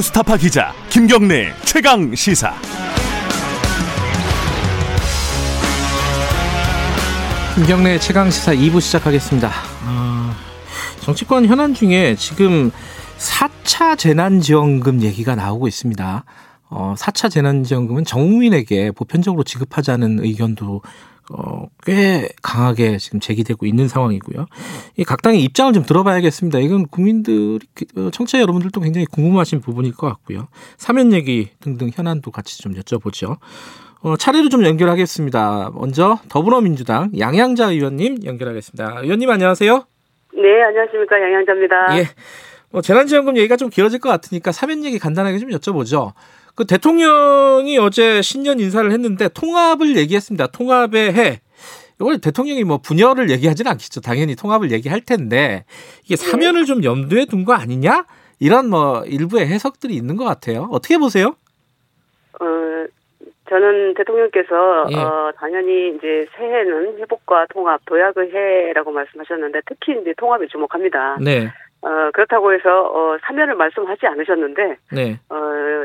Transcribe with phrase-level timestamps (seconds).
[0.00, 2.54] 뉴스타파 기자 김경래 최강 시사.
[7.54, 9.50] 김경래 최강 시사 2부 시작하겠습니다.
[9.84, 10.34] 어,
[11.00, 12.70] 정치권 현안 중에 지금
[13.18, 16.24] 4차 재난지원금 얘기가 나오고 있습니다.
[16.70, 20.80] 어, 4차 재난지원금은 정민에게 보편적으로 지급하자는 의견도
[21.32, 24.46] 어, 꽤 강하게 지금 제기되고 있는 상황이고요.
[24.96, 26.58] 이 각 당의 입장을 좀 들어봐야겠습니다.
[26.58, 27.60] 이건 국민들이
[27.96, 30.48] 어, 청취자 여러분들도 굉장히 궁금하신 부분일 것 같고요.
[30.76, 33.38] 사면 얘기 등등 현안도 같이 좀 여쭤보죠.
[34.02, 35.70] 어, 차례로 좀 연결하겠습니다.
[35.74, 39.00] 먼저 더불어민주당 양양자 의원님 연결하겠습니다.
[39.02, 39.84] 의원님 안녕하세요.
[40.34, 41.98] 네, 안녕하십니까 양양자입니다.
[41.98, 42.04] 예.
[42.72, 46.12] 어, 재난지원금 얘기가 좀 길어질 것 같으니까 사면 얘기 간단하게 좀 여쭤보죠.
[46.54, 50.48] 그 대통령이 어제 신년 인사를 했는데 통합을 얘기했습니다.
[50.48, 51.40] 통합의 해.
[52.00, 54.00] 이걸 대통령이 뭐 분열을 얘기하지는 않겠죠.
[54.00, 55.64] 당연히 통합을 얘기할 텐데
[56.04, 56.30] 이게 네.
[56.30, 58.06] 사면을 좀 염두에 둔 거 아니냐?
[58.38, 60.68] 이런 뭐 일부의 해석들이 있는 것 같아요.
[60.70, 61.34] 어떻게 보세요?
[62.40, 62.86] 어,
[63.50, 64.96] 저는 대통령께서 예.
[64.96, 71.18] 어, 당연히 이제 새해는 회복과 통합, 도약의 해라고 말씀하셨는데 특히 이제 통합에 주목합니다.
[71.20, 75.36] 네, 어, 그렇다고 해서 어, 사면을 말씀하지 않으셨는데 네, 어,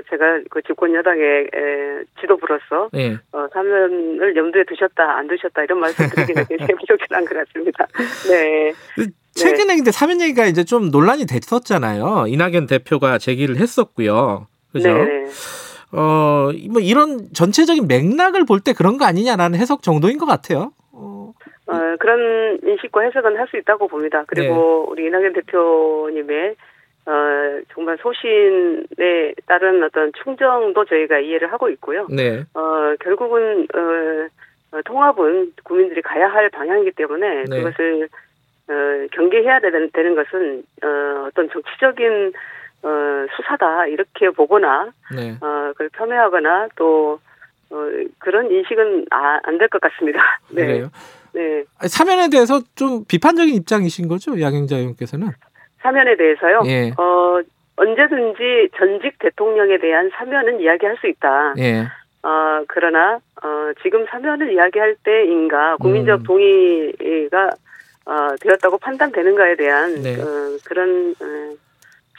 [0.10, 3.18] 제가 그 집권 여당의 에, 지도부로서 네.
[3.32, 7.86] 어, 사면을 염두에 두셨다 안 두셨다 이런 말씀 드리기는 굉장히 부족한 것 같습니다.
[8.30, 8.74] 네.
[9.34, 12.26] 최근에 근데 사면 얘기가 이제 좀 논란이 됐었잖아요.
[12.28, 14.48] 이낙연 대표가 제기를 했었고요.
[14.72, 14.94] 그죠?
[14.94, 15.26] 네.
[15.92, 20.72] 어, 뭐 이런 전체적인 맥락을 볼 때 그런 거 아니냐라는 해석 정도인 것 같아요.
[20.92, 21.32] 어,
[21.68, 24.24] 어, 그런 인식과 해석은 할 수 있다고 봅니다.
[24.28, 26.56] 그리고 우리 이낙연 대표님의
[27.08, 32.08] 어, 정말 소신에 따른 어떤 충정도 저희가 이해를 하고 있고요.
[32.10, 37.58] 네, 어, 결국은 어, 어, 통합은 국민들이 가야 할 방향이기 때문에 네.
[37.58, 38.10] 그것을
[38.68, 42.34] 어, 경계해야 되는, 되는 것은 어, 어떤 정치적인
[42.84, 42.90] 어,
[43.36, 45.38] 수사다 이렇게 보거나 네.
[45.42, 47.20] 어, 그걸 폄훼하거나 또
[47.70, 47.76] 어,
[48.20, 50.20] 그런 인식은 아, 안될 것 같습니다.
[50.50, 50.66] 네.
[50.66, 50.90] 그래요.
[51.34, 51.66] 네.
[51.88, 55.30] 사면에 대해서 좀 비판적인 입장이신 거죠, 양행자 의원께서는?
[55.86, 56.64] 사면에 대해서요.
[56.66, 56.92] 예.
[56.98, 57.42] 어,
[57.78, 61.54] 언제든지 전직 대통령에 대한 사면은 이야기할 수 있다.
[61.60, 61.82] 예,
[62.24, 66.24] 어, 그러나 어, 지금 사면을 이야기할 때인가 국민적 음.
[66.24, 67.50] 동의가
[68.06, 70.20] 어, 되었다고 판단되는가에 대한 네.
[70.20, 71.56] 어, 그런 어,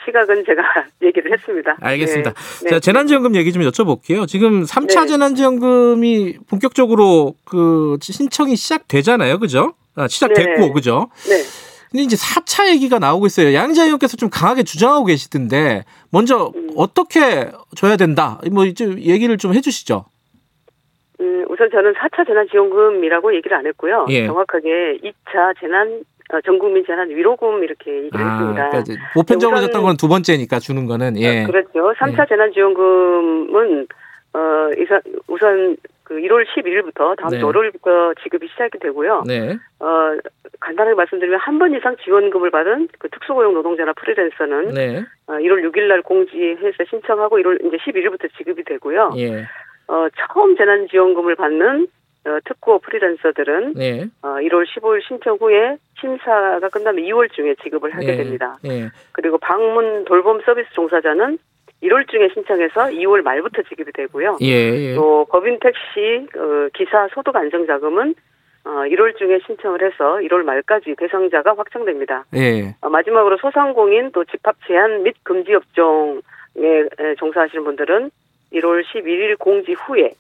[0.04, 0.62] 시각은 제가
[1.02, 1.76] 얘기를 했습니다.
[1.80, 2.34] 알겠습니다.
[2.64, 2.70] 네.
[2.70, 4.28] 자, 재난지원금 얘기 좀 여쭤볼게요.
[4.28, 5.06] 지금 3차 네.
[5.06, 9.38] 재난지원금이 본격적으로 그 신청이 시작되잖아요.
[9.38, 9.74] 그죠?
[9.96, 10.72] 아, 시작됐고, 네.
[10.72, 11.08] 그죠?
[11.28, 11.42] 네.
[11.96, 13.54] 근데 이제 4차 얘기가 나오고 있어요.
[13.54, 16.68] 양자 의원께서 좀 강하게 주장하고 계시던데 먼저 음.
[16.76, 18.38] 어떻게 줘야 된다.
[18.52, 20.04] 뭐 이제 얘기를 좀 해주시죠.
[21.20, 24.04] 음, 우선 저는 4차 재난지원금이라고 얘기를 안 했고요.
[24.10, 24.26] 예.
[24.26, 26.02] 정확하게 2차 재난
[26.34, 28.68] 어, 전국민 재난 위로금 이렇게 얘기를 했습니다.
[28.68, 31.44] 그러니까 이제 보편적으로 우선- 줬던 건 두 번째니까 주는 거는 예.
[31.44, 31.94] 어, 그렇죠.
[31.98, 32.26] 3차 예.
[32.28, 33.86] 재난지원금은
[34.34, 34.38] 어
[35.28, 37.40] 우선 그 1월 11일부터 다음 네.
[37.40, 39.24] 주 월요일부터 지급이 시작이 되고요.
[39.26, 39.56] 네.
[39.80, 40.16] 어
[40.60, 45.04] 간단하게 말씀드리면 한 번 이상 지원금을 받은 그 특수고용 노동자나 프리랜서는 네.
[45.26, 49.14] 어, 1월 6일 날 공지해서 신청하고 1월 이제 11일부터 지급이 되고요.
[49.16, 49.42] 예.
[49.88, 51.88] 어 처음 재난 지원금을 받는
[52.26, 54.06] 어, 특고 프리랜서들은 네.
[54.22, 58.16] 어, 1월 15일 신청 후에 심사가 끝나면 2월 중에 지급을 하게 예.
[58.16, 58.58] 됩니다.
[58.64, 58.90] 예.
[59.10, 61.38] 그리고 방문 돌봄 서비스 종사자는
[61.82, 64.38] 1월 중에 신청해서 2월 말부터 지급이 되고요.
[64.42, 64.46] 예.
[64.46, 64.94] 예.
[64.94, 68.14] 또 법인 택시 어, 기사 소득 안정 자금은
[68.64, 72.24] 어, 1월 중에 신청을 해서 1월 말까지 대상자가 확정됩니다.
[72.34, 72.74] 예.
[72.80, 76.20] 어, 마지막으로 소상공인 또 집합 제한 및 금지 업종에
[76.98, 78.10] 에, 종사하시는 분들은
[78.54, 80.12] 1월 11일 공지 후에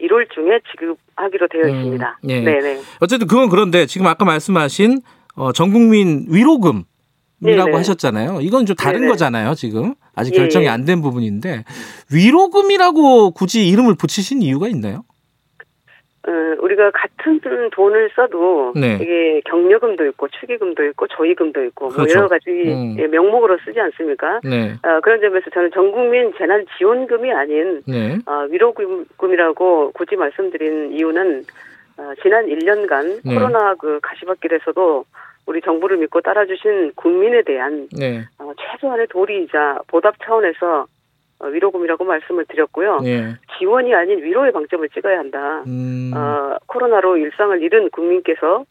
[0.00, 2.18] 1월 중에 지급하기로 되어 음, 있습니다.
[2.28, 2.40] 예.
[2.40, 2.80] 네네.
[3.00, 5.00] 어쨌든 그건 그런데 지금 아까 말씀하신
[5.36, 6.84] 어, 전국민 위로금
[7.44, 7.76] 이라고 네네.
[7.78, 8.38] 하셨잖아요.
[8.40, 9.12] 이건 좀 다른 네네.
[9.12, 9.54] 거잖아요.
[9.54, 10.70] 지금 아직 예, 결정이 예.
[10.70, 11.64] 안된 부분인데
[12.12, 15.04] 위로금이라고 굳이 이름을 붙이신 이유가 있나요?
[16.24, 16.30] 어,
[16.60, 17.40] 우리가 같은
[17.70, 18.98] 돈을 써도 네.
[19.00, 22.18] 이게 경력금도 있고 축의금도 있고 조의금도 있고 뭐 그렇죠.
[22.18, 22.96] 여러 가지 음.
[22.98, 24.40] 예, 명목으로 쓰지 않습니까?
[24.44, 24.74] 네.
[24.84, 28.18] 어, 그런 점에서 저는 전국민 재난 지원금이 아닌 네.
[28.26, 31.42] 어, 위로금이라고 굳이 말씀드린 이유는
[31.98, 33.34] 어, 지난 1년간 네.
[33.34, 35.04] 코로나 그 가시밭길에서도
[35.46, 38.22] 우리 정부를 믿고 따라주신 국민에 대한 네.
[38.38, 40.86] 어, 최소한의 도리이자 보답 차원에서
[41.40, 43.00] 어, 위로금이라고 말씀을 드렸고요.
[43.00, 43.34] 네.
[43.58, 45.62] 지원이 아닌 위로의 방점을 찍어야 한다.
[45.66, 46.12] 음.
[46.14, 48.64] 어, 코로나로 일상을 잃은 국민께서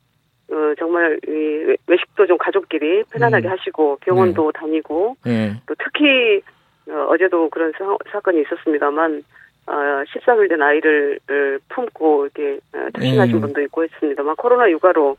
[0.51, 3.51] 어, 정말 이 외- 외식도 좀 가족끼리 편안하게 음.
[3.51, 5.53] 하시고 병원도 다니고 네.
[5.65, 6.41] 또 특히
[6.89, 7.73] 어, 어제도 그런
[8.11, 9.23] 사, 건이 있었습니다만
[9.67, 13.41] 어, 13일 된 아이를 을 품고 이렇게 어, 특신하신 음.
[13.41, 15.15] 분도 있고 했습니다만 코로나 육아로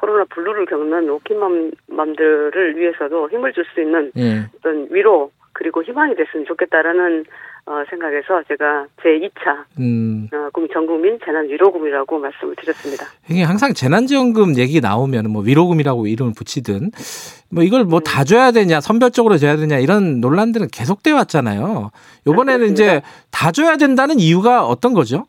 [0.00, 4.46] 코로나 블루를 겪는 오킨맘들을 위해서도 힘을 줄 수 있는 예.
[4.56, 7.24] 어떤 위로 그리고 희망이 됐으면 좋겠다라는
[7.66, 10.26] 어, 생각에서 제가 제 2차 음.
[10.32, 13.04] 어, 전국민 재난위로금이라고 말씀을 드렸습니다.
[13.28, 16.90] 이게 항상 재난지원금 얘기 나오면 뭐 위로금이라고 이름을 붙이든
[17.50, 21.90] 뭐 이걸 뭐다 줘야 되냐 선별적으로 줘야 되냐 이런 논란들은 계속돼 왔잖아요.
[22.26, 25.26] 이번에는 이제 다 줘야 된다는 이유가 어떤 거죠?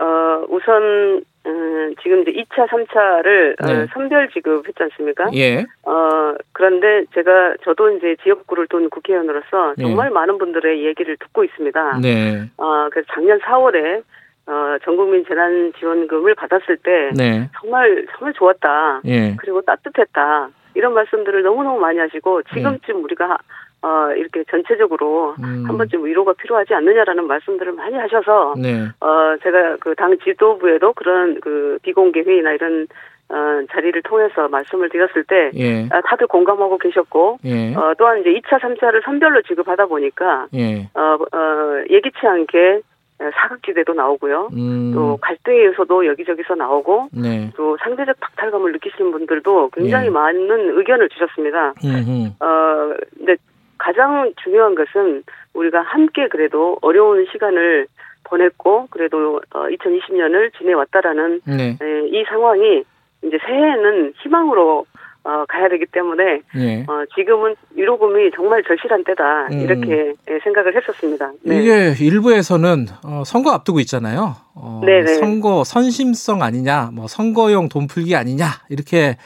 [0.00, 3.82] 어, 우선 음, 지금 이제 2차, 3차를 어, 네.
[3.82, 5.30] 어, 선별 지급했지 않습니까?
[5.34, 5.64] 예.
[5.84, 9.82] 어, 그런데 제가 저도 이제 지역구를 돈 국회의원으로서 예.
[9.82, 10.10] 정말 예.
[10.12, 12.00] 많은 분들의 얘기를 듣고 있습니다.
[12.02, 12.50] 네.
[12.58, 14.02] 어, 그래서 작년 4월에
[14.46, 17.50] 어, 전국민 재난지원금을 받았을 때 네.
[17.60, 19.02] 정말 정말 좋았다.
[19.06, 19.36] 예.
[19.36, 20.50] 그리고 따뜻했다.
[20.74, 23.02] 이런 말씀들을 너무너무 많이 하시고 지금쯤 예.
[23.02, 23.38] 우리가
[23.82, 25.64] 어, 이렇게 전체적으로 음.
[25.68, 28.88] 한 번쯤 위로가 필요하지 않느냐라는 말씀들을 많이 하셔서, 네.
[29.00, 32.86] 어, 제가 그 당 지도부에도 그런 그 비공개 회의나 이런
[33.30, 33.34] 어,
[33.72, 35.86] 자리를 통해서 말씀을 드렸을 때 예.
[35.90, 37.74] 아, 다들 공감하고 계셨고 예.
[37.74, 40.88] 어, 또한 이제 2차, 3차를 선별로 지급하다 보니까 예.
[40.94, 42.80] 어, 어, 예기치 않게
[43.18, 44.50] 사각지대도 나오고요.
[44.52, 44.92] 음.
[44.94, 47.50] 또 갈등의 요소도 여기저기서 나오고 네.
[47.56, 50.10] 또 상대적 박탈감을 느끼시는 분들도 굉장히 예.
[50.10, 51.74] 많은 의견을 주셨습니다.
[51.84, 52.28] 음흠.
[52.38, 53.36] 어, 근데
[53.78, 55.22] 가장 중요한 것은
[55.54, 57.86] 우리가 함께 그래도 어려운 시간을
[58.24, 61.78] 보냈고 그래도 어 2020년을 지내왔다라는 네.
[61.80, 62.84] 에, 이 상황이
[63.22, 64.86] 이제 새해에는 희망으로
[65.24, 66.84] 어, 가야 되기 때문에 예.
[66.88, 69.60] 어, 지금은 위로금이 정말 절실한 때다 음.
[69.60, 71.32] 이렇게 예, 생각을 했었습니다.
[71.42, 71.60] 네.
[71.60, 74.36] 이게 일부에서는 어, 선거 앞두고 있잖아요.
[74.54, 74.80] 어,
[75.20, 79.16] 선거 선심성 아니냐, 뭐 선거용 돈 풀기 아니냐 이렇게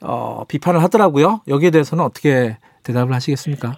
[0.00, 1.42] 어, 비판을 하더라고요.
[1.46, 3.76] 여기에 대해서는 어떻게 대답을 하시겠습니까?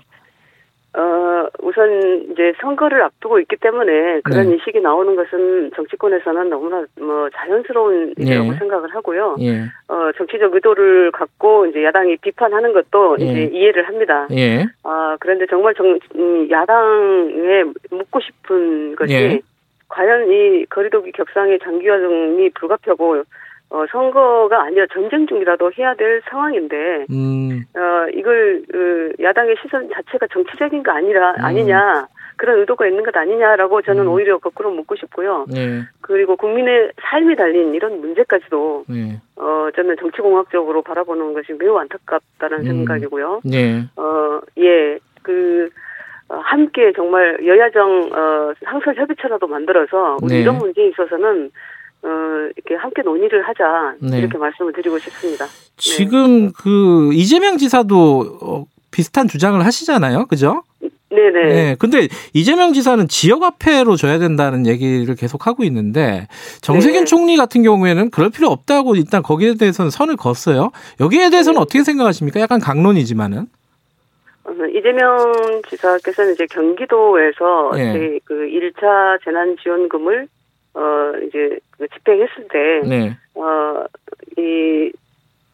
[1.58, 4.54] 어, 우선 이제 선거를 앞두고 있기 때문에 그런 네.
[4.54, 8.58] 인식이 나오는 것은 정치권에서는 너무나 뭐 자연스러운 일이라고 네.
[8.58, 9.36] 생각을 하고요.
[9.40, 9.62] 예.
[9.88, 13.24] 어, 정치적 의도를 갖고 이제 야당이 비판하는 것도 예.
[13.24, 14.26] 이제 이해를 합니다.
[14.32, 14.64] 예.
[14.82, 19.40] 아, 그런데 정말 정, 음, 야당에 묻고 싶은 것이 예.
[19.88, 23.22] 과연 이 거리두기 격상의 장기화정이 불가피하고
[23.74, 27.64] 어, 선거가 아니라 전쟁 중이라도 해야 될 상황인데, 음.
[27.74, 31.44] 어, 이걸, 그, 야당의 시선 자체가 정치적인 거 아니라, 음.
[31.44, 32.06] 아니냐,
[32.36, 34.08] 그런 의도가 있는 것 아니냐라고 저는 음.
[34.12, 35.46] 오히려 거꾸로 묻고 싶고요.
[35.52, 35.82] 네.
[36.00, 39.20] 그리고 국민의 삶이 달린 이런 문제까지도, 네.
[39.36, 42.64] 어, 저는 정치공학적으로 바라보는 것이 매우 안타깝다는 음.
[42.64, 43.40] 생각이고요.
[43.44, 43.82] 네.
[43.96, 45.68] 어, 예, 그,
[46.28, 50.40] 어, 함께 정말 여야정, 어, 상설 협의체라도 만들어서, 우리 네.
[50.42, 51.50] 이런 문제에 있어서는
[52.04, 54.18] 어, 이렇게 함께 논의를 하자 네.
[54.18, 55.46] 이렇게 말씀을 드리고 싶습니다.
[55.76, 56.52] 지금 네.
[56.56, 60.62] 그 이재명 지사도 어, 비슷한 주장을 하시잖아요, 그죠?
[61.10, 61.48] 네네.
[61.48, 61.76] 네.
[61.78, 66.26] 근데 이재명 지사는 지역 화폐로 줘야 된다는 얘기를 계속 하고 있는데
[66.60, 67.04] 정세균 네.
[67.04, 70.72] 총리 같은 경우에는 그럴 필요 없다고 일단 거기에 대해서는 선을 그었어요.
[71.00, 71.62] 여기에 대해서는 네.
[71.62, 72.40] 어떻게 생각하십니까?
[72.40, 73.46] 약간 강론이지만은.
[74.44, 78.18] 어, 이재명 지사께서는 이제 경기도에서 네.
[78.24, 80.28] 그 1차 재난지원금을
[80.74, 83.16] 어 이제 그 집행했을 때, 네.
[83.34, 83.86] 어
[84.36, 84.92] 이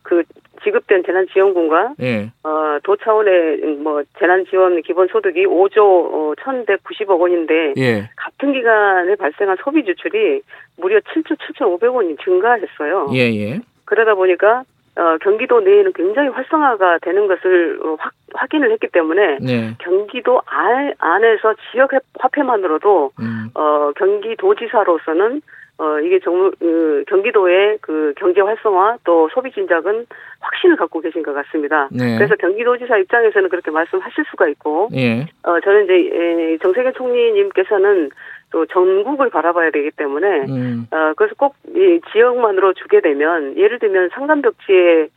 [0.02, 0.24] 그
[0.64, 2.32] 지급된 재난지원금과 네.
[2.42, 8.08] 어 도 차원의 뭐 재난지원 기본소득이 5조 어, 1,190억 원인데 예.
[8.16, 10.40] 같은 기간에 발생한 소비 지출이
[10.78, 13.10] 무려 7조 7,500원이 증가했어요.
[13.12, 13.60] 예, 예.
[13.84, 14.64] 그러다 보니까
[14.96, 19.76] 어, 경기도 내에는 굉장히 활성화가 되는 것을 어, 확, 확인을 했기 때문에 네.
[19.78, 23.50] 경기도 안, 안에서 지역 화폐만으로도 음.
[23.54, 25.42] 어, 경기도지사로서는
[25.80, 30.06] 어, 이게 정, 그, 경기도의 그 경제 활성화 또 소비 진작은
[30.40, 31.88] 확신을 갖고 계신 것 같습니다.
[31.90, 32.16] 네.
[32.18, 35.26] 그래서 경기도지사 입장에서는 그렇게 말씀하실 수가 있고, 예.
[35.42, 38.10] 어, 저는 이제 정세균 총리님께서는
[38.52, 40.86] 또 전국을 바라봐야 되기 때문에 음.
[40.90, 45.08] 어 그래서 꼭 이 지역만으로 주게 되면 예를 들면 상간벽지에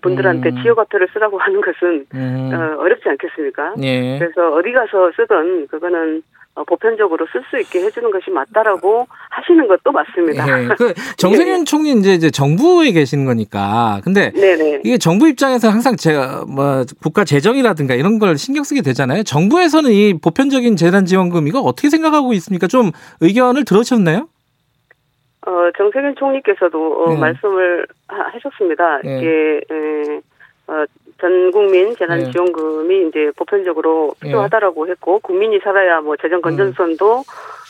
[0.00, 0.62] 분들한테 음.
[0.62, 2.50] 지역화폐를 쓰라고 하는 것은 음.
[2.52, 3.74] 어, 어렵지 않겠습니까?
[3.82, 4.18] 예.
[4.18, 6.22] 그래서 어디 가서 쓰든 그거는
[6.54, 10.64] 어, 보편적으로 쓸 수 있게 해주는 것이 맞다라고 하시는 것도 맞습니다.
[10.64, 10.68] 예.
[10.76, 11.64] 그 정세균 네.
[11.64, 14.00] 총리 이제, 이제 정부에 계시는 거니까.
[14.04, 14.82] 근데 네네.
[14.84, 19.22] 이게 정부 입장에서 항상 제가 뭐 국가 재정이라든가 이런 걸 신경 쓰게 되잖아요.
[19.22, 22.66] 정부에서는 이 보편적인 재난 지원금 이거 어떻게 생각하고 있습니까?
[22.66, 22.90] 좀
[23.20, 24.28] 의견을 들으셨나요?
[25.46, 27.18] 어, 정세균 총리께서도 어, 네.
[27.18, 29.00] 말씀을 하, 하셨습니다.
[29.02, 29.18] 네.
[29.18, 30.20] 이게 에,
[30.66, 30.84] 어,
[31.22, 37.22] 전 국민 재난지원금이 이제 보편적으로 필요하다라고 했고 국민이 살아야 뭐 재정 건전성도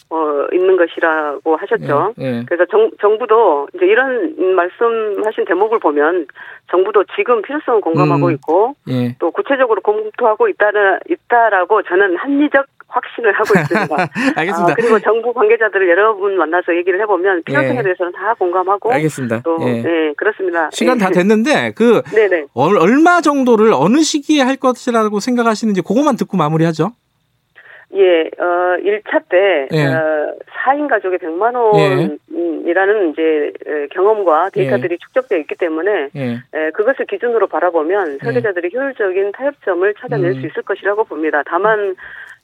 [0.08, 2.14] 어, 있는 것이라고 하셨죠.
[2.20, 2.42] 예, 예.
[2.46, 6.26] 그래서 정, 정부도 이제 이런 말씀하신 대목을 보면
[6.70, 9.16] 정부도 지금 필요성을 공감하고 음, 있고 예.
[9.18, 13.96] 또 구체적으로 검토하고 있다는 있다라고 저는 합리적 확신을 하고 있습니다.
[14.36, 14.72] 알겠습니다.
[14.72, 17.82] 아, 그리고 정부 관계자들을 여러 분 만나서 얘기를 해보면 필요성에 예.
[17.82, 19.40] 대해서는 다 공감하고 알겠습니다.
[19.44, 19.82] 또 예.
[19.82, 20.68] 네, 그렇습니다.
[20.72, 21.14] 시간 다 예.
[21.14, 22.46] 됐는데 그 네네.
[22.54, 26.92] 얼- 얼마 정도를 어느 시기에 할 것이라고 생각하시는지 그것만 듣고 마무리하죠.
[27.94, 29.84] 예, 어, 1차 때, 예.
[29.84, 30.34] 어,
[30.64, 32.08] 4인 가족에 100만 예.
[32.30, 36.22] 원이라는 이제 에, 경험과 데이터들이 축적되어 있기 때문에 예.
[36.54, 40.40] 에, 그것을 기준으로 바라보면 설계자들이 효율적인 타협점을 찾아낼 음.
[40.40, 41.42] 수 있을 것이라고 봅니다.
[41.44, 41.94] 다만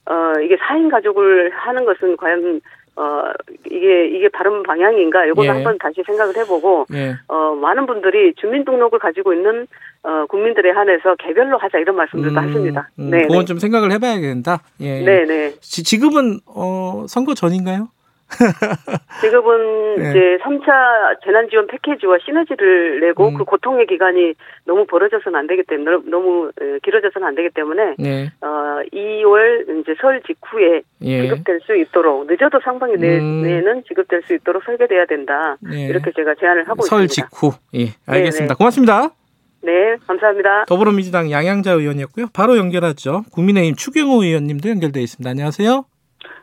[0.07, 2.61] 어, 이게 4인 가족을 하는 것은 과연
[2.99, 3.31] 어,
[3.67, 5.29] 이게 이게 바른 방향인가?
[5.29, 5.55] 요거는 예.
[5.55, 7.15] 한번 다시 생각을 해보고 예.
[7.29, 9.69] 어, 많은 분들이 주민등록을 가지고 있는
[10.03, 12.89] 어, 국민들에 한해서 개별로 하자 이런 말씀들도 하십니다.
[12.99, 13.45] 음, 네, 그건 네.
[13.45, 14.63] 좀 생각을 해봐야 된다.
[14.81, 15.01] 예.
[15.01, 15.53] 네, 네.
[15.61, 17.89] 지, 지금은 어, 선거 전인가요?
[19.21, 20.11] 지금은 네.
[20.11, 23.35] 이제 3차 재난지원 패키지와 시너지를 내고 음.
[23.35, 28.31] 그 고통의 기간이 너무 벌어져서는 안 되기 때문에 너무 에, 길어져서는 안 되기 때문에 네.
[28.41, 31.23] 어 2월 이제 설 직후에 예.
[31.23, 33.43] 지급될 수 있도록 늦어도 상반기 내- 음.
[33.43, 35.57] 내에는 지급될 수 있도록 설계돼야 된다.
[35.73, 35.87] 예.
[35.87, 37.29] 이렇게 제가 제안을 하고 설 있습니다.
[37.31, 37.53] 직후.
[37.75, 37.95] 예.
[38.07, 38.55] 알겠습니다.
[38.55, 38.59] 네.
[38.59, 39.11] 고맙습니다.
[39.61, 40.67] 네, 감사합니다.
[40.67, 42.27] 더불어민주당 양양자 의원이었고요.
[42.33, 43.23] 바로 연결하죠.
[43.33, 45.29] 국민의힘 추경호 의원님도 연결돼 있습니다.
[45.29, 45.85] 안녕하세요.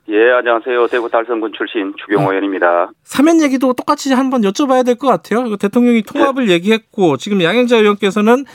[0.07, 0.87] 예, 안녕하세요.
[0.87, 2.91] 대구 달성군 출신 추경호 의원입니다.
[3.03, 5.55] 사면 얘기도 똑같이 한번 여쭤봐야 될 것 같아요.
[5.57, 8.45] 대통령이 통합을 얘기했고 지금 양양자 의원께서는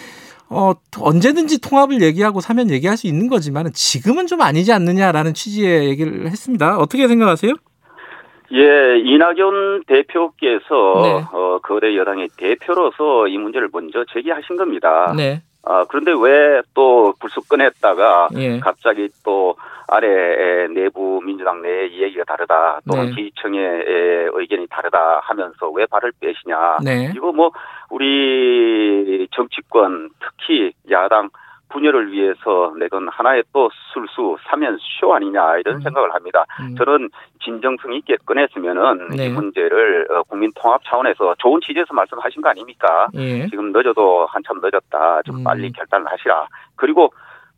[0.49, 6.27] 어, 언제든지 통합을 얘기하고 사면 얘기할 수 있는 거지만 지금은 좀 아니지 않느냐라는 취지의 얘기를
[6.27, 6.79] 했습니다.
[6.79, 7.53] 어떻게 생각하세요?
[8.53, 11.25] 예, 이낙연 대표께서 네.
[11.33, 15.13] 어, 거대 여당의 대표로서 이 문제를 먼저 제기하신 겁니다.
[15.17, 15.43] 네.
[15.63, 18.59] 아, 그런데 왜 또 불쑥 꺼냈다가 예.
[18.61, 19.57] 갑자기 또
[19.89, 23.23] 아래 내부 민주당 내 이야기가 다르다 또는 네.
[23.59, 27.13] 에, 의견이 다르다 하면서 왜 발을 빼시냐 네.
[27.15, 27.51] 이거 뭐
[27.91, 31.29] 우리 정치권 특히 야당
[31.71, 35.81] 분열을 위해서 내건 하나의 또 술수 사면 쇼 아니냐 이런 음.
[35.81, 36.45] 생각을 합니다.
[36.61, 36.75] 음.
[36.77, 37.09] 저는
[37.43, 39.27] 진정성 있게 꺼냈으면은 네.
[39.27, 43.09] 이 문제를 어, 국민 통합 차원에서 좋은 취지에서 말씀하신 거 아닙니까?
[43.15, 43.47] 예.
[43.49, 45.23] 지금 늦어도 한참 늦었다.
[45.23, 45.45] 좀 음.
[45.45, 46.47] 빨리 결단을 하시라.
[46.77, 47.13] 그리고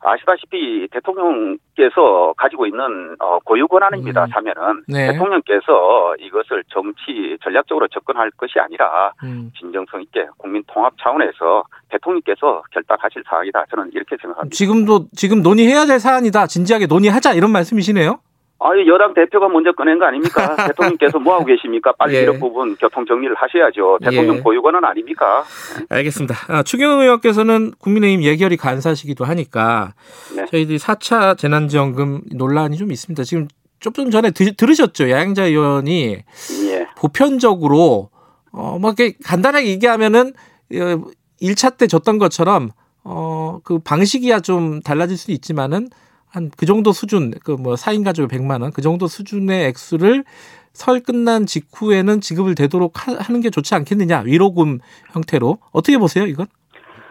[0.04, 4.24] 아시다시피 대통령께서 가지고 있는 어, 고유 권한입니다.
[4.24, 4.28] 음.
[4.28, 5.12] 사면은 네.
[5.12, 9.50] 대통령께서 이것을 정치 전략적으로 접근할 것이 아니라 음.
[9.58, 13.66] 진정성 있게 국민 통합 차원에서 대통령께서 결단하실 사항이다.
[13.70, 14.54] 저는 이렇게 생각합니다.
[14.54, 16.46] 지금도 지금 논의해야 될 사안이다.
[16.46, 18.18] 진지하게 논의하자 이런 말씀이시네요.
[18.64, 20.54] 아유 여당 대표가 먼저 꺼낸 거 아닙니까?
[20.68, 21.92] 대통령께서 뭐 하고 계십니까?
[21.98, 22.22] 빨리 예.
[22.22, 23.98] 이런 부분 교통 정리를 하셔야죠.
[24.02, 24.40] 대통령 예.
[24.40, 25.44] 고유 권한 아닙니까?
[25.88, 26.34] 알겠습니다.
[26.48, 29.94] 아, 추경호 의원께서는 국민의힘 예결위 간사시기도 하니까
[30.36, 30.44] 네.
[30.46, 33.24] 저희들이 4차 재난지원금 논란이 좀 있습니다.
[33.24, 33.48] 지금
[33.80, 35.10] 조금 전에 드, 들으셨죠?
[35.10, 36.18] 야영자 의원이
[36.70, 36.86] 예.
[36.96, 38.10] 보편적으로
[38.52, 40.32] 어, 뭐 이렇게 간단하게 얘기하면은
[40.74, 42.70] 어, 1차 때 줬던 것처럼
[43.04, 45.88] 어, 그 방식이야 좀 달라질 수 있지만은
[46.32, 50.24] 한 그 정도 수준, 그 뭐 4인 가족에 100만 원, 그 정도 수준의 액수를
[50.72, 54.22] 설 끝난 직후에는 지급을 되도록 하, 하는 게 좋지 않겠느냐.
[54.24, 54.78] 위로금
[55.12, 55.58] 형태로.
[55.72, 56.46] 어떻게 보세요, 이건?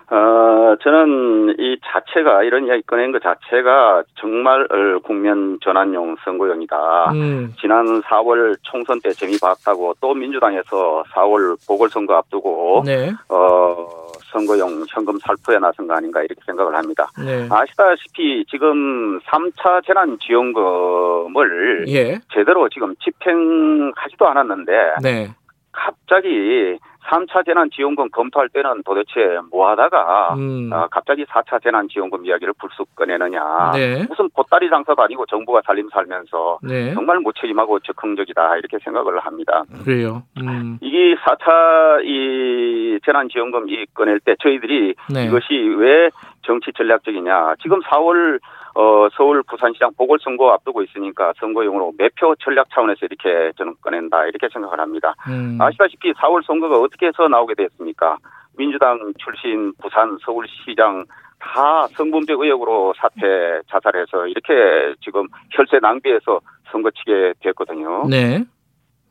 [0.09, 7.11] 어, 저는 이 자체가 이런 이야기 꺼낸 것 자체가 정말 어, 국면 전환용 선거용이다.
[7.13, 7.53] 음.
[7.61, 13.13] 지난 4월 총선 때 재미 봤다고 또 민주당에서 4월 보궐선거 앞두고 네.
[13.29, 13.87] 어,
[14.31, 17.09] 선거용 현금 살포에 나선 거 아닌가 이렇게 생각을 합니다.
[17.17, 17.47] 네.
[17.49, 22.19] 아시다시피 지금 3차 재난지원금을 예.
[22.33, 24.71] 제대로 지금 집행하지도 않았는데
[25.01, 25.29] 네.
[25.71, 26.77] 갑자기
[27.09, 30.69] 3차 재난지원금 검토할 때는 도대체 뭐 하다가 음.
[30.71, 33.71] 아, 갑자기 4차 재난지원금 이야기를 불쑥 꺼내느냐.
[33.73, 34.05] 네.
[34.07, 36.93] 무슨 보따리 장사도 아니고 정부가 살림 살면서 네.
[36.93, 39.63] 정말 무책임하고 적극적이다 이렇게 생각을 합니다.
[39.83, 40.23] 그래요.
[40.37, 40.77] 음.
[40.81, 45.25] 이게 4차 이 재난지원금 이 꺼낼 때 저희들이 네.
[45.25, 46.09] 이것이 왜
[46.43, 47.55] 정치 전략적이냐.
[47.61, 48.39] 지금 4월
[48.73, 54.79] 어, 서울 부산시장 보궐선거 앞두고 있으니까 선거용으로 매표 전략 차원에서 이렇게 저는 꺼낸다 이렇게 생각을
[54.79, 55.13] 합니다.
[55.27, 55.57] 음.
[55.59, 58.17] 아시다시피 4월 선거가 어떻게 해서 나오게 됐습니까?
[58.57, 61.05] 민주당 출신 부산 서울시장
[61.39, 66.39] 다 성범죄 의혹으로 사퇴 자살해서 이렇게 지금 혈세 낭비해서
[66.71, 68.07] 선거 치게 됐거든요.
[68.07, 68.43] 네.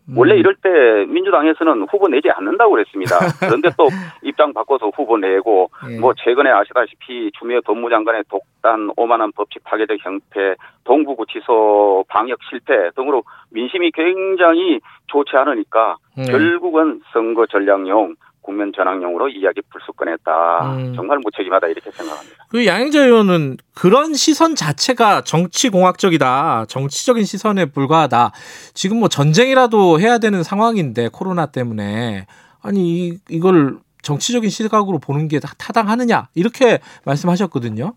[0.08, 0.18] 음.
[0.18, 3.16] 원래 이럴 때 민주당에서는 후보 내지 않는다고 그랬습니다.
[3.40, 3.88] 그런데 또
[4.22, 5.98] 입장 바꿔서 후보 내고 예.
[5.98, 13.90] 뭐 최근에 아시다시피 추미애 법무장관의 독단 오만한 법칙 파괴적 형태, 동부구치소 방역 실패 등으로 민심이
[13.92, 16.24] 굉장히 좋지 않으니까 네.
[16.24, 20.72] 결국은 선거 전략용 국면 전환용으로 이야기 불쑥 꺼냈다.
[20.76, 20.94] 음.
[20.96, 22.36] 정말 무책임하다 이렇게 생각합니다.
[22.48, 26.66] 그 양행자 의원은 그런 시선 자체가 정치공학적이다.
[26.68, 28.32] 정치적인 시선에 불과하다.
[28.74, 32.26] 지금 뭐 전쟁이라도 해야 되는 상황인데 코로나 때문에
[32.62, 37.94] 아니 이, 이걸 정치적인 시각으로 보는 게 다- 타당하느냐 이렇게 말씀하셨거든요.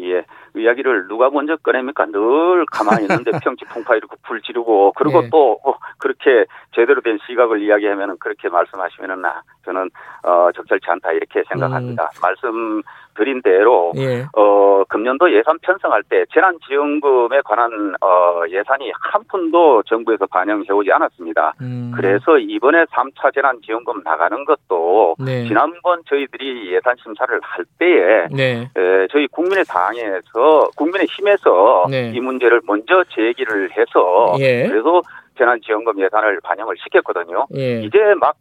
[0.00, 0.24] 예.
[0.56, 2.06] 이야기를 누가 먼저 꺼냅니까?
[2.06, 5.28] 늘 가만히 있는데 평지 풍파 이렇게 불 지르고 그리고 네.
[5.30, 9.90] 또 어, 그렇게 제대로 된 시각을 이야기하면은 그렇게 말씀하시면은 나 저는
[10.22, 12.10] 어 적절치 않다 이렇게 생각합니다.
[12.22, 12.82] 말씀
[13.16, 14.26] 드린 대로 예.
[14.36, 21.54] 어 금년도 예산 편성할 때 재난지원금에 관한 어 예산이 한 푼도 정부에서 반영해 오지 않았습니다.
[21.60, 21.92] 음.
[21.94, 25.46] 그래서 이번에 3차 재난지원금 나가는 것도 네.
[25.46, 28.70] 지난번 저희들이 예산 심사를 할 때에 네.
[28.76, 30.43] 에, 저희 국민의 당에서
[30.76, 32.12] 국민의 힘에서 네.
[32.14, 34.68] 이 문제를 먼저 제기를 해서 예.
[34.68, 35.02] 그래서
[35.38, 37.46] 재난지원금 예산을 반영을 시켰거든요.
[37.56, 37.82] 예.
[37.82, 38.36] 이제 막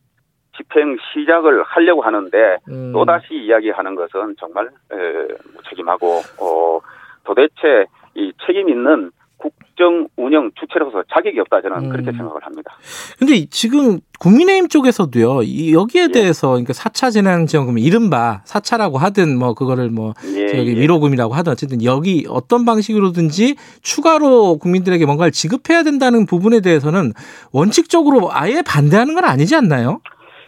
[0.55, 2.91] 집행 시작을 하려고 하는데 음.
[2.93, 6.79] 또 다시 이야기하는 것은 정말 에, 무책임하고 어,
[7.23, 9.11] 도대체 이 책임 있는
[9.43, 12.15] 국정 운영 주체로서 자격이 없다 저는 그렇게 음.
[12.17, 12.71] 생각을 합니다.
[13.19, 15.41] 근데 이- 지금 국민의힘 쪽에서도요.
[15.43, 16.07] 이 여기에 예.
[16.07, 20.81] 대해서 그러니까 4차 재난지원금 이른바 4차라고 하든 뭐 그거를 뭐 예, 저기 예.
[20.81, 27.11] 위로금이라고 하든 어쨌든 여기 어떤 방식으로든지 추가로 국민들에게 뭔가를 지급해야 된다는 부분에 대해서는
[27.51, 29.99] 원칙적으로 아예 반대하는 건 아니지 않나요?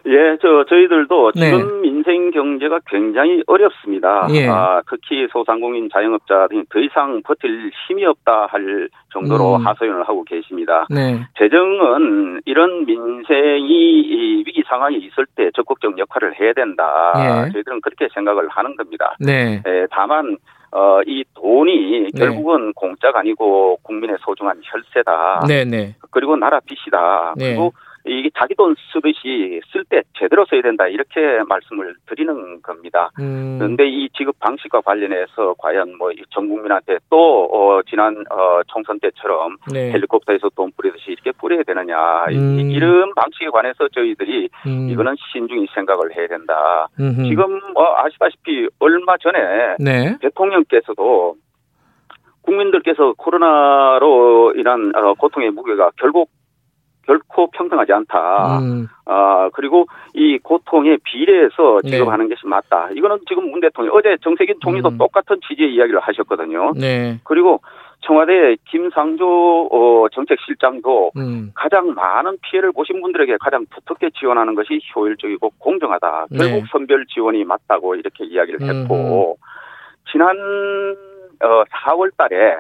[0.08, 1.50] 예, 저 저희들도 네.
[1.52, 4.28] 지금 민생 경제가 굉장히 어렵습니다.
[4.32, 4.48] 예.
[4.48, 9.66] 아, 특히 소상공인 자영업자 등이 더 이상 버틸 힘이 없다 할 정도로 음.
[9.66, 10.86] 하소연을 하고 계십니다.
[10.90, 11.20] 네.
[11.38, 17.14] 재정은 이런 민생이 이 위기 상황이 있을 때 적극적 역할을 해야 된다.
[17.18, 17.52] 예.
[17.52, 19.16] 저희들은 그렇게 생각을 하는 겁니다.
[19.20, 19.62] 네.
[19.68, 20.38] 예, 다만
[20.72, 22.20] 어, 이 돈이 네.
[22.20, 25.46] 결국은 공짜가 아니고 국민의 소중한 혈세다.
[25.48, 25.96] 네, 네.
[26.12, 27.34] 그리고 나라 빚이다.
[27.38, 27.50] 네.
[27.50, 27.74] 그리고
[28.08, 30.88] 이게 자기 돈 쓰듯이 쓸 때 제대로 써야 된다.
[30.88, 31.20] 이렇게
[31.50, 33.10] 말씀을 드리는 겁니다.
[33.20, 33.56] 음.
[33.58, 39.58] 그런데 이 지급 방식과 관련해서 과연 뭐 전 국민한테 또 어, 지난 어, 총선 때처럼
[39.74, 39.92] 네.
[39.92, 42.70] 헬리콥터에서 돈 뿌리듯이 이렇게 뿌려야 되느냐 이- 음.
[42.72, 44.90] 이런 방식에 관해서 저희들이 음.
[44.90, 46.88] 이거는 신중히 생각을 해야 된다.
[47.00, 47.24] 음흠.
[47.24, 50.18] 지금 뭐 아시다시피 얼마 전에 네.
[50.22, 51.36] 대통령께서도
[52.42, 56.30] 국민들께서 코로나로 인한 어, 고통의 무게가 결국
[57.06, 58.60] 결코 평등하지 않다.
[58.60, 58.88] 음.
[59.06, 61.92] 아 그리고 이 고통에 비례해서 네.
[61.92, 62.90] 지급하는 것이 맞다.
[62.92, 64.98] 이거는 지금 문 대통령 어제 정세균 총리도 음.
[64.98, 66.74] 똑같은 취지의 이야기를 하셨거든요.
[66.76, 67.20] 네.
[67.24, 67.62] 그리고
[68.02, 71.52] 청와대 김상조 어, 정책실장도 음.
[71.56, 76.28] 가장 많은 피해를 보신 분들에게 가장 두텁게 지원하는 것이 효율적이고 공정하다.
[76.32, 76.38] 네.
[76.38, 79.38] 결국 선별 지원이 맞다고 이렇게 이야기를 했고
[80.12, 80.36] 지난
[81.44, 82.58] 어, 4월 달에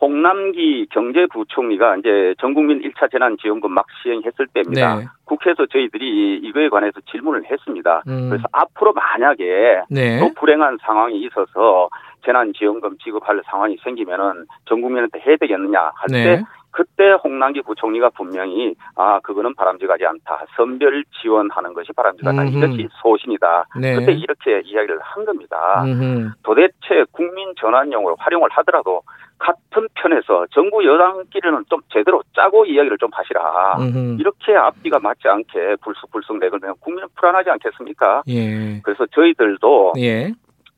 [0.00, 4.96] 홍남기 경제부총리가 이제 전국민 1차 재난지원금 막 시행했을 때입니다.
[4.96, 5.04] 네.
[5.24, 8.02] 국회에서 저희들이 이거에 관해서 질문을 했습니다.
[8.08, 8.30] 음.
[8.30, 10.20] 그래서 앞으로 만약에 네.
[10.20, 11.90] 또 불행한 상황이 있어서
[12.24, 16.42] 재난지원금 지급할 상황이 생기면은 전 국민한테 해야 되겠느냐 할때 네.
[16.72, 22.56] 그때 홍남기 부총리가 분명히 아 그거는 바람직하지 않다 선별 지원하는 것이 바람직하다 음흠.
[22.56, 23.96] 이것이 소신이다 네.
[23.96, 26.30] 그때 이렇게 이야기를 한 겁니다 음흠.
[26.42, 29.02] 도대체 국민 전환용으로 활용을 하더라도
[29.40, 34.16] 같은 편에서 정부 여당끼리는 좀 제대로 짜고 이야기를 좀 하시라 음흠.
[34.20, 38.80] 이렇게 앞뒤가 맞지 않게 불쑥불쑥 내걸면 국민은 불안하지 않겠습니까 예.
[38.82, 40.32] 그래서 저희들도 예.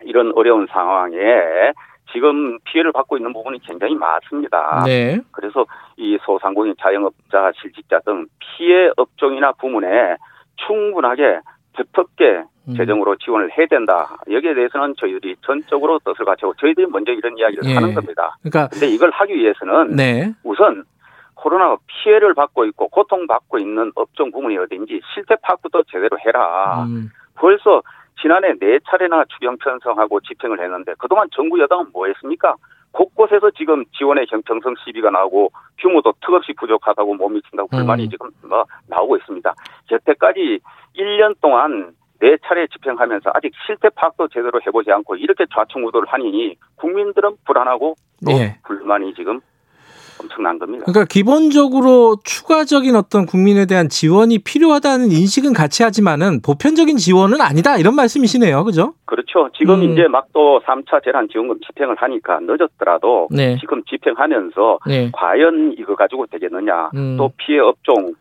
[0.04, 1.18] 이런 어려운 상황에
[2.12, 4.82] 지금 피해를 받고 있는 부분이 굉장히 많습니다.
[4.86, 5.18] 네.
[5.32, 5.64] 그래서
[5.96, 10.16] 이 소상공인 자영업자 실직자 등 피해 업종이나 부문에
[10.66, 11.40] 충분하게
[11.74, 12.74] 두텁게 음.
[12.76, 14.16] 재정으로 지원을 해야 된다.
[14.30, 17.74] 여기에 대해서는 저희들이 전적으로 뜻을 갖추고 저희들이 먼저 이런 이야기를 예.
[17.74, 18.36] 하는 겁니다.
[18.42, 20.32] 그러니까 근데 이걸 하기 위해서는 네.
[20.44, 20.84] 우선
[21.34, 26.84] 코로나 피해를 받고 있고 고통받고 있는 업종 부문이 어딘지 실태 파악부터 제대로 해라.
[26.84, 27.10] 음.
[27.34, 27.82] 벌써
[28.20, 32.54] 지난해 네 차례나 추경 편성하고 집행을 했는데 그동안 정부 여당은 뭐 했습니까?
[32.92, 38.10] 곳곳에서 지금 지원의 형평성 시비가 나오고 규모도 턱없이 부족하다고 못 미친다고 불만이 음.
[38.10, 39.54] 지금 뭐 나오고 있습니다.
[39.90, 40.60] 여태까지
[40.96, 47.36] 1년 동안 네 차례 집행하면서 아직 실태 파악도 제대로 해보지 않고 이렇게 좌충우돌을 하니 국민들은
[47.44, 48.56] 불안하고 또 예.
[48.64, 49.40] 불만이 지금
[50.22, 50.84] 엄청난 겁니다.
[50.86, 57.94] 그러니까 기본적으로 추가적인 어떤 국민에 대한 지원이 필요하다는 인식은 같이 하지만은 보편적인 지원은 아니다 이런
[57.94, 58.64] 말씀이시네요.
[58.64, 58.94] 그죠?
[59.04, 59.50] 그렇죠.
[59.56, 59.92] 지금 음.
[59.92, 63.56] 이제 막 또 3차 재난 지원금 집행을 하니까 늦었더라도 네.
[63.60, 65.10] 지금 집행하면서 네.
[65.12, 66.90] 과연 이거 가지고 되겠느냐.
[66.94, 67.16] 음.
[67.16, 68.14] 또 피해 업종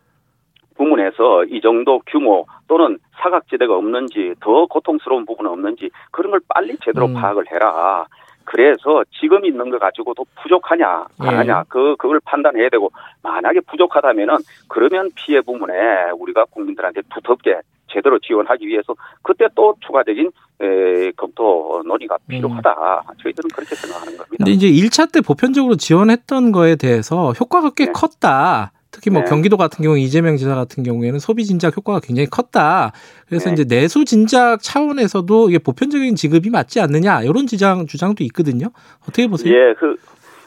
[0.76, 7.06] 부문에서 이 정도 규모 또는 사각지대가 없는지 더 고통스러운 부분은 없는지 그런 걸 빨리 제대로
[7.06, 7.14] 음.
[7.14, 8.06] 파악을 해라.
[8.44, 11.36] 그래서 지금 있는 거 가지고도 부족하냐 안 예.
[11.36, 12.90] 하냐 그 그걸 판단해야 되고
[13.22, 17.60] 만약에 부족하다면은 그러면 피해 부문에 우리가 국민들한테 두텁게
[17.92, 23.02] 제대로 지원하기 위해서 그때 또 추가적인 에, 검토 논의가 필요하다.
[23.22, 24.34] 저희들은 그렇게 생각하는 겁니다.
[24.34, 24.36] 음.
[24.38, 27.92] 근데 이제 1차 때 보편적으로 지원했던 거에 대해서 효과가 꽤 네.
[27.92, 28.72] 컸다.
[28.92, 29.28] 특히 뭐 네.
[29.28, 32.92] 경기도 같은 경우 이재명 지사 같은 경우에는 소비 진작 효과가 굉장히 컸다.
[33.26, 33.54] 그래서 네.
[33.54, 38.68] 이제 내수 진작 차원에서도 이게 보편적인 지급이 맞지 않느냐 이런 주장 주장도 있거든요.
[39.02, 39.52] 어떻게 보세요?
[39.52, 39.96] 예, 그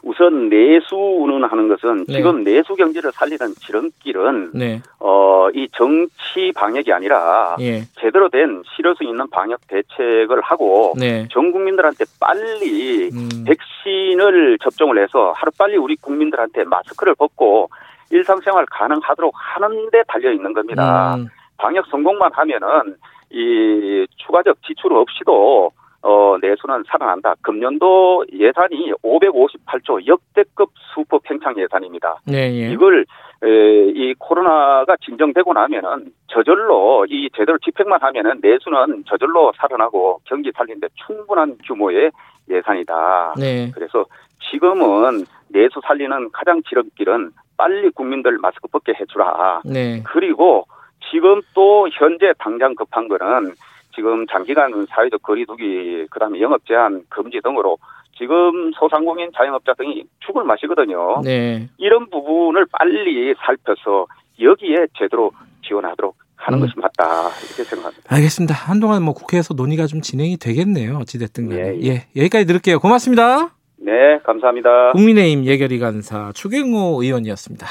[0.03, 2.17] 우선 내수는 하는 것은 네.
[2.17, 9.07] 지금 내수 경제를 살리는 지름길은 네, 어, 이 정치 방역이 아니라 예, 제대로 된 실효성
[9.07, 15.95] 있는 방역 대책을 하고 네, 전 국민들한테 빨리 음, 백신을 접종을 해서 하루 빨리 우리
[15.95, 17.69] 국민들한테 마스크를 벗고
[18.09, 21.15] 일상생활 가능하도록 하는 데 달려 있는 겁니다.
[21.15, 22.95] 음, 방역 성공만 하면은
[23.31, 27.33] 이 추가적 지출 없이도 어 내수는 살아난다.
[27.41, 32.17] 금년도 예산이 558조 역대급 수법 팽창 예산입니다.
[32.27, 33.05] 네, 예, 이걸
[33.43, 33.47] 에,
[33.89, 41.57] 이 코로나가 진정되고 나면은 저절로 이 제대로 집행만 하면은 내수는 저절로 살아나고 경기 살리는데 충분한
[41.65, 42.11] 규모의
[42.51, 43.33] 예산이다.
[43.39, 44.05] 네, 그래서
[44.51, 49.61] 지금은 내수 살리는 가장 지름길은 빨리 국민들 마스크 벗게 해주라.
[49.63, 50.67] 네, 그리고
[51.09, 53.53] 지금 또 현재 당장 급한 거는
[53.95, 57.77] 지금 장기간 사회적 거리두기 그 다음에 영업 제한 금지 등으로
[58.17, 61.21] 지금 소상공인 자영업자 등이 죽을 맛이거든요.
[61.23, 61.69] 네.
[61.77, 64.07] 이런 부분을 빨리 살펴서
[64.39, 65.31] 여기에 제대로
[65.65, 66.61] 지원하도록 하는 음.
[66.65, 68.13] 것이 맞다 이렇게 생각합니다.
[68.13, 68.53] 알겠습니다.
[68.53, 70.97] 한동안 뭐 국회에서 논의가 좀 진행이 되겠네요.
[70.97, 71.61] 어찌 됐든 간에.
[71.61, 72.21] 예, 예, 예.
[72.21, 72.79] 여기까지 들을게요.
[72.79, 73.54] 고맙습니다.
[73.77, 74.93] 네, 감사합니다.
[74.93, 77.67] 국민의힘 예결위 간사 추경호 의원이었습니다.